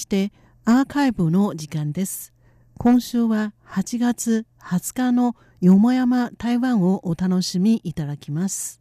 [0.00, 0.32] して
[0.64, 2.32] アーカイブの時間です。
[2.78, 8.80] 今週は8月20日のよもやま台湾をお楽しみいただきます。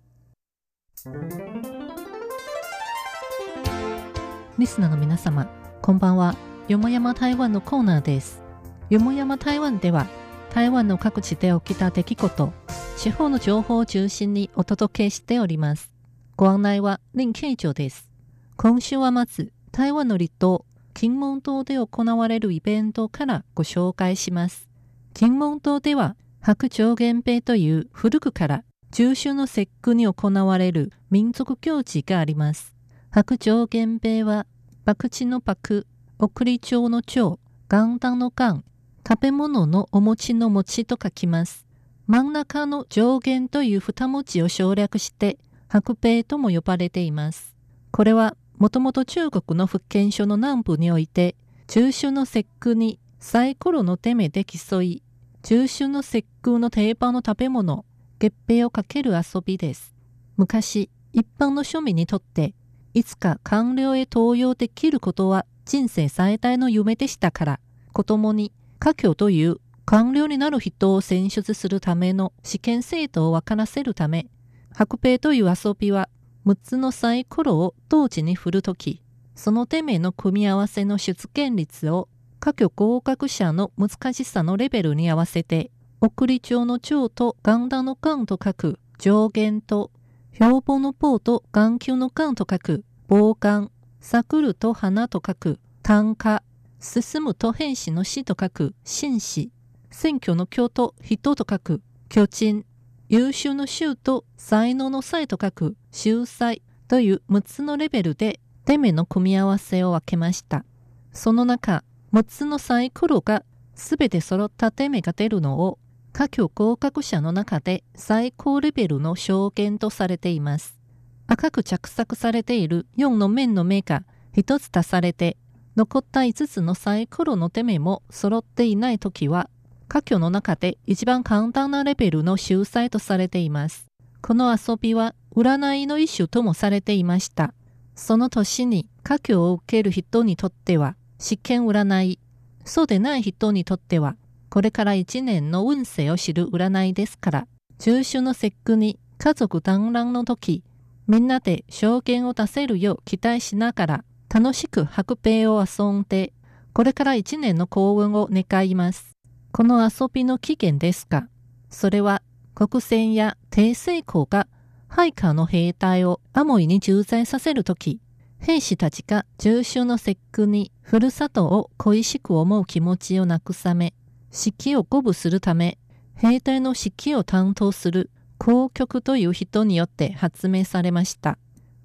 [4.57, 5.47] リスナーの皆様、
[5.81, 6.35] こんばんは。
[6.67, 8.41] よもやま台湾のコーナーです。
[8.89, 10.07] よもやま台湾では、
[10.53, 12.53] 台湾の各地で起きた出来事、
[12.97, 15.91] 地方の情報を中心にお届けしております。
[16.37, 18.09] ご案内は林慶長です。
[18.55, 20.65] 今週はまず、台湾の離島、
[20.99, 24.67] 金門島で行われるイベントからご紹介します。
[25.13, 32.75] 金門島では白鳥源平という古くから中秋の節句に行われる民族行事があります。
[33.11, 34.45] 白鳥源平は、
[34.85, 35.87] 博打の博、
[36.19, 38.65] 送り町の町、元旦の元、
[39.07, 41.65] 食べ物のお餅の餅と書きます。
[42.07, 47.55] 真ん中の上限という二文字を省略して、白平とも呼ばれています。
[47.91, 51.37] これはもともと中国の福建省の南部において、
[51.67, 55.01] 中秋の節句にサイコロの手目で競い、
[55.43, 57.85] 中秋の節句の定番の食べ物、
[58.19, 59.95] 月餅をかける遊びです。
[60.35, 62.53] 昔、一般の庶民にとって、
[62.93, 67.59] いつか官僚へ登用できることは人生最大の夢でしたから、
[67.93, 74.27] 子供に家境という官僚になる人を選出するための試験制度を分からせるため、
[74.73, 76.09] 白兵という遊びは
[76.45, 79.01] 6つのサイコロを同時に振るとき、
[79.35, 82.09] その手目の組み合わせの出現率を
[82.39, 89.91] 各合格者の難しさのレベルに合わせて、送り帳の帳と元旦の元と書く上限と、
[90.33, 96.43] 標榜の棒と眼球の眼と書く棒眼、咲ると花と書く単価、
[96.79, 99.51] 進むと変死の死と書く紳士、
[99.91, 102.65] 選挙の京と人と書く巨人、
[103.09, 110.63] 優秀の衆と才能の才と書く秀才という6つのレベルで手目の組み合わせを分けました。
[111.11, 113.43] その中、6つのサイコロが
[113.73, 115.79] 全て揃った手目が出るのを
[116.13, 120.79] 各合格者の中で最高レベルの証言とされています。
[121.25, 124.03] 赤く着作されている4の面の目が
[124.35, 125.35] 1つ足されて
[125.75, 129.49] 残った5つのサイコロの手目も揃っていないときは
[129.89, 133.87] 家居の中で一番簡単なレベルの秀才とされています。
[134.21, 137.55] この遊びは占いの一種ともされていました。
[137.95, 142.19] その年に家居を受ける人にとっては試験占い、
[142.63, 144.15] そうでない人にとっては
[144.49, 147.47] これから一年の運勢を知る占いですから、
[147.79, 150.63] 中秋の節句に家族団らんの時、
[151.07, 156.31] みんなで証言を出せるよう期待しながら楽しく白兵を遊んで、
[156.73, 159.18] これから一年の幸運を願います。
[159.51, 161.27] この遊びの起源ですが、
[161.69, 162.21] それは
[162.55, 164.47] 国戦や帝政公が
[164.87, 167.99] 配下の兵隊をアモイに駐在させるとき、
[168.39, 173.93] 兵士たちが重州の節句にふるさとを恋しく思う気持ちをなくさめ、
[174.31, 175.77] 指揮を鼓舞するため、
[176.15, 181.37] 兵隊の指揮を担当する公局という人によって発明されました。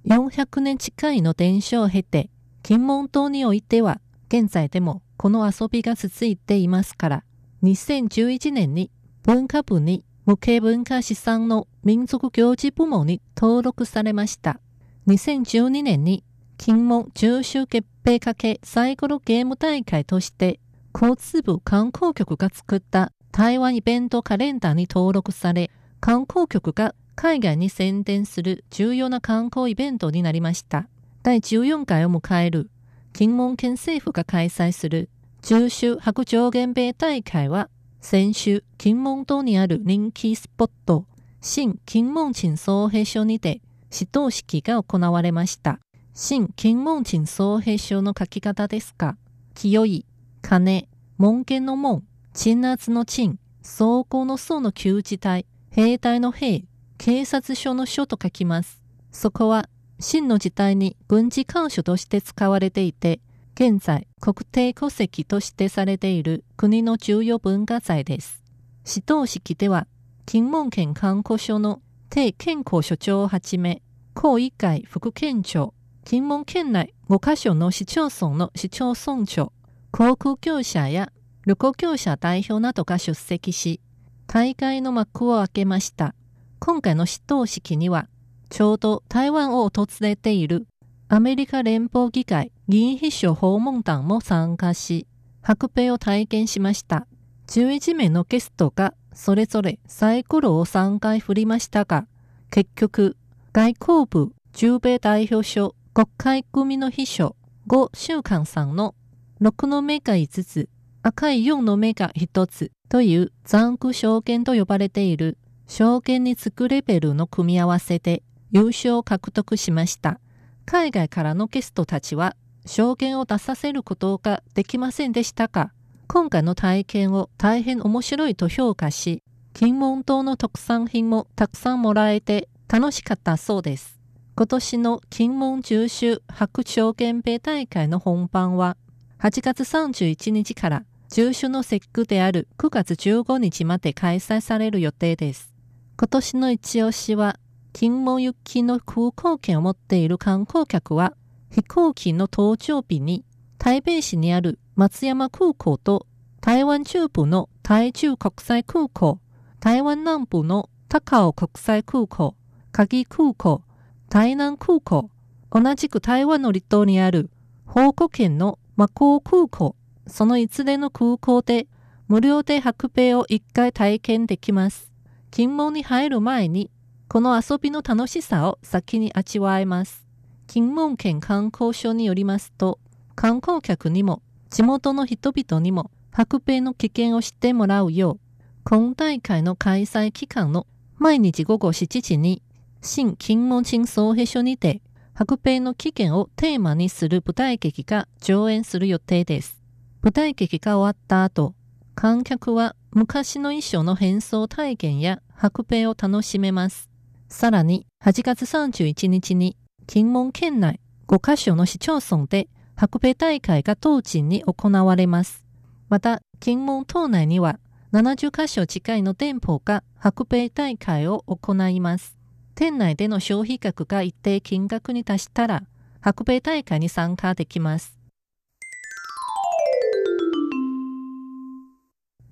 [0.07, 2.31] 400年近いの伝承を経て、
[2.63, 7.25] 金門島においては現在でもこの遊びが続いていますから、
[7.65, 8.91] 2011年に
[9.23, 14.61] 文化部に無形文化資産の民族行事部門に登録されました。
[15.07, 16.25] 2012年に
[16.59, 20.61] 金門中秋決定かけサイコロゲーム大会として
[20.95, 25.71] 交通部観光局が作った台湾イベントカレンダーに登録され、
[26.01, 30.87] 観光局が海外に宣伝する重要な観光イベントになりました。
[31.23, 32.71] 第14回を迎える
[33.15, 35.09] 金門県政府が開催する
[35.47, 37.69] 中秋白上限米大会は、
[38.01, 41.05] 先週、金門島にある人気スポット、
[41.43, 43.61] 新金門鎮総平所にて、
[43.93, 45.81] 指導式が行われました。
[46.15, 49.19] 新金門鎮総平所の書き方ですが、
[49.53, 50.07] 清い、
[50.41, 50.89] 金、
[51.19, 56.65] 門家の門、鎮圧の鎮、走行の層の旧字体、兵隊の兵、
[56.97, 58.81] 警察署の署と書きます。
[59.13, 59.69] そこは、
[60.01, 63.21] 真の時代に軍事官署として使われていて、
[63.55, 68.43] 現在国定戸籍としてされている国の重要文化財です。
[68.85, 69.87] 指導式では、
[70.27, 71.81] 金門県観光所の
[72.11, 73.81] 定健康所長をはじめ、
[74.13, 75.73] 高一会副県庁、
[76.05, 79.53] 金門県内5カ所の市町村の市町村長、
[79.93, 81.13] 航空業者や
[81.47, 83.81] 旅行業者代表などが出席し、
[84.27, 86.17] 大会の幕を開けました。
[86.59, 88.09] 今回の指導式には、
[88.51, 90.67] ちょうど台湾を訪れている
[91.07, 95.07] アメリカ連邦議会議員秘書訪問団も参加し、
[95.43, 97.07] 白兵を体験しました。
[97.49, 102.07] 11名のゲストがそれぞれサイコロを3回振りましたが、
[102.51, 103.19] 結局、
[103.53, 108.95] 外交部中米代表所国会組の秘書呉週刊さんの
[109.43, 110.69] 6の目が5つ、
[111.03, 118.23] 赤い4の目が1つという残空証券と呼ばれている証券につくレベルの組み合わせで
[118.53, 120.19] 優勝を獲得しました。
[120.65, 125.73] 海外からのゲストたちは証言を出させることができませんでしたが、
[126.07, 129.23] 今回の体験を大変面白いと評価し、
[129.53, 133.99] 金門島の特産品もたくさんもらえて楽しかったそうです。
[134.37, 138.77] 今年の金門中秋白証券米大会の本番は
[139.21, 145.55] 8月31日から中秋の節句である9月15日まで開催される予定です。
[145.97, 147.39] 今年の一押しは
[147.73, 151.15] 金門行きの空港券を持っている観光客は
[151.55, 153.25] 飛行機の搭乗日に
[153.59, 156.09] 台北市にある松山空港と
[156.41, 159.21] 台湾中部の台中国際空港、
[159.61, 162.35] 台湾南部の高尾国際空港、
[162.73, 163.63] 鍵空港、
[164.11, 165.11] 台南空港、
[165.53, 167.31] 同じく台湾の離島にある
[167.69, 169.77] 宝庫県の魔港空港、
[170.09, 171.69] そのいずれの空港で
[172.09, 174.91] 無料で白米を一回体験できます。
[175.31, 176.73] 金門に入る前に、
[177.07, 180.04] この遊びの楽しさを先に味わえます。
[180.47, 182.79] 金門県観光省によりますと、
[183.15, 188.21] 観光客にも地元の人々にも白米の危険を知ってもらうよう、
[188.65, 192.43] 今大会の開催期間の毎日午後7時に、
[192.81, 194.81] 新金門新総平所にて、
[195.13, 199.61] 白米の起源をテーマにする舞台劇が上演する予定です。
[200.03, 201.55] 舞台劇が終わった後、
[201.95, 206.89] 観客は昔の衣装の変装体験や白米を楽しめます。
[207.29, 209.57] さらに8月31日に
[209.87, 215.45] 金門県内5カ所の市町村で白米大会が当時に行われます。
[215.89, 217.59] また、金門島内には
[217.93, 222.17] 70カ所近いの店舗が白米大会を行います。
[222.55, 225.63] 店内での消費額が一定金額に達したら、
[226.01, 227.99] 白米大会に参加できます。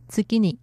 [0.08, 0.58] 次に、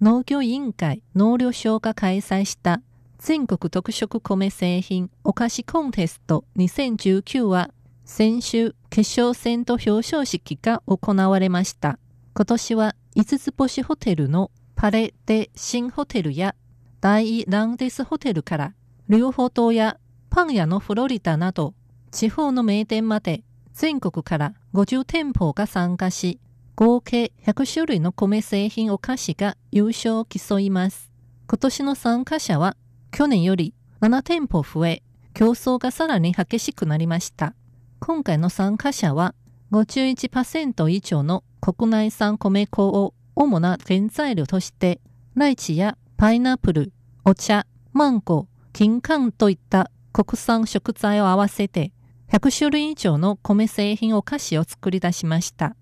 [0.00, 2.80] 農業委員会農業省が開催した
[3.22, 7.70] 全国特色米製品お菓子コンテスト2019は
[8.06, 11.98] 先週決勝戦と表彰式が行われました。
[12.32, 16.54] 今年は五つ星ホテルのパレデ新ホテルや
[17.02, 18.74] 大イランデスホテルから
[19.10, 19.98] 両方島や
[20.30, 21.74] パン屋のフロリダなど
[22.12, 23.42] 地方の名店まで
[23.74, 26.40] 全国から50店舗が参加し
[26.74, 31.10] 合計100種類の米製品お菓子が優勝を競います。
[31.46, 32.78] 今年の参加者は
[33.12, 35.02] 去年より7店舗増え、
[35.34, 37.54] 競争がさらに激しくなりました。
[37.98, 39.34] 今回の参加者は
[39.72, 45.00] 51%以上の国内産米粉を主な原材料として、
[45.34, 46.92] ライチやパイナップル、
[47.24, 51.92] お茶、マンゴー、金柑といった国産食材を合わせて
[52.30, 55.76] 100種類以上の米製品お菓子を作り出しました。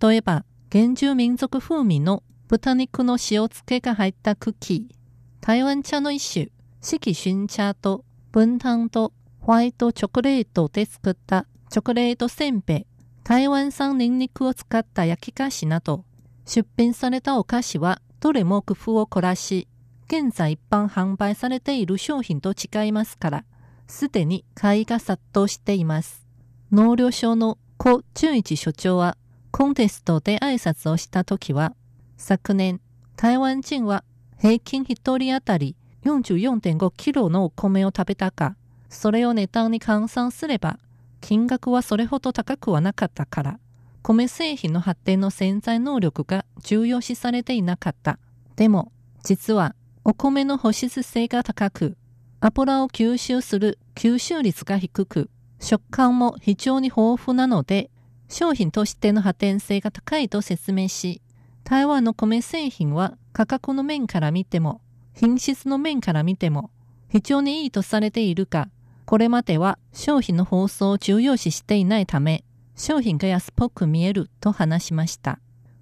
[0.00, 4.94] 例えば、原住民族風味の豚肉の塩漬けが入ったクッキー、
[5.40, 6.48] 台湾茶の一種、
[6.84, 12.86] 四季春茶と分担とホワイトチョコレートで作ったチョコレートせんべい、
[13.22, 16.04] 台湾産ニンニクを使った焼き菓子など、
[16.44, 19.68] 出品されたお菓子はどれも工夫を凝らし、
[20.08, 23.44] 現在一般販売されている商品と違いますから、
[23.86, 26.26] すでに買いが殺到しています。
[26.72, 29.16] 農業省の古純一所長は、
[29.52, 31.76] コンテストで挨拶をした時は、
[32.16, 32.80] 昨年、
[33.14, 34.02] 台湾人は
[34.36, 38.56] 平均一人当たり44.5キロのお米を食べたか、
[38.88, 40.78] それを値段に換算すれば、
[41.20, 43.58] 金額はそれほど高くはなかったから、
[44.02, 48.18] 米製品の発展の潜在能力が重要視されていなかった。
[48.56, 48.90] でも、
[49.22, 51.96] 実は、お米の保湿性が高く、
[52.40, 55.30] 油を吸収する吸収率が低く、
[55.60, 57.90] 食感も非常に豊富なので、
[58.28, 61.22] 商品としての発展性が高いと説明し、
[61.62, 64.80] 台湾の米製品は価格の面から見ても
[65.14, 66.70] 品質の面から見ても
[67.08, 68.70] 非常にいいとされているが、
[69.04, 75.38] これまでは商品の包装を重要視していないため、商品が安っぽく見えると話しました。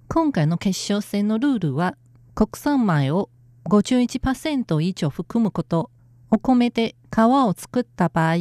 [0.09, 1.95] 今回の決勝戦のルールは、
[2.35, 3.29] 国産米を
[3.65, 5.89] 51%以上含むこと、
[6.29, 8.35] お米で皮を作った場合、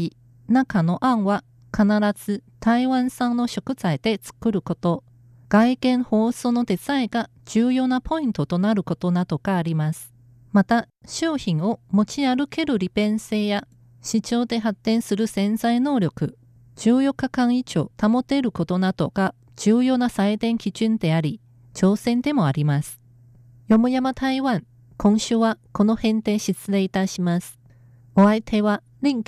[0.49, 5.05] 中のあんは必ず台湾産の食材で作ること、
[5.49, 10.10] 外見包装のデザインが重要なポイントとなることなどがあります。
[10.53, 13.67] また、商品を持ち歩ける利便性や
[14.03, 16.37] 市場で発展する潜在能力、
[16.77, 21.41] 14日間以上保てることなどが重要な採点基準であり、
[21.75, 23.01] 挑戦でもあります。
[23.69, 24.65] よもやま台湾、
[24.97, 27.61] 今週はこの辺で失礼いたします。
[28.17, 29.23] お相手は林